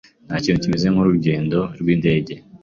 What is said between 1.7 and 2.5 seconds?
rwindege.